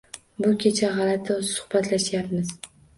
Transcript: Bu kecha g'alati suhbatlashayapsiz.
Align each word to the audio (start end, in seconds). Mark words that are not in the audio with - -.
Bu 0.45 0.53
kecha 0.63 0.89
g'alati 0.97 1.39
suhbatlashayapsiz. 1.53 2.61